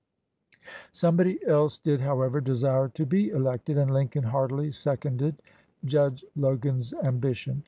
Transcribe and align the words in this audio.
Somebody 0.91 1.45
else 1.45 1.77
did, 1.77 1.99
however, 2.01 2.41
desire 2.41 2.87
to 2.87 3.05
be 3.05 3.29
elected, 3.29 3.77
and 3.77 3.93
Lincoln 3.93 4.23
heartily 4.23 4.71
seconded 4.71 5.39
Judge 5.85 6.25
Logan's 6.35 6.91
ambition. 7.03 7.59